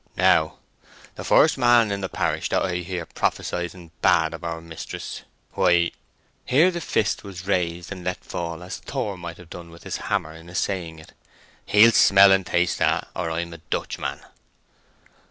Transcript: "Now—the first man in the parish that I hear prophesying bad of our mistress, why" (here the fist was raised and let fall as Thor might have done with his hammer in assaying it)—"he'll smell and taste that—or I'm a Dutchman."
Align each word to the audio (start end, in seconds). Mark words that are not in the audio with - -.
"Now—the 0.17 1.23
first 1.23 1.59
man 1.59 1.91
in 1.91 2.01
the 2.01 2.09
parish 2.09 2.49
that 2.49 2.63
I 2.63 2.77
hear 2.77 3.05
prophesying 3.05 3.91
bad 4.01 4.33
of 4.33 4.43
our 4.43 4.59
mistress, 4.59 5.21
why" 5.53 5.91
(here 6.43 6.71
the 6.71 6.81
fist 6.81 7.23
was 7.23 7.45
raised 7.45 7.91
and 7.91 8.03
let 8.03 8.23
fall 8.25 8.63
as 8.63 8.77
Thor 8.79 9.15
might 9.15 9.37
have 9.37 9.51
done 9.51 9.69
with 9.69 9.83
his 9.83 9.97
hammer 9.97 10.33
in 10.33 10.49
assaying 10.49 10.97
it)—"he'll 10.97 11.91
smell 11.91 12.31
and 12.31 12.47
taste 12.47 12.79
that—or 12.79 13.29
I'm 13.29 13.53
a 13.53 13.59
Dutchman." 13.59 14.21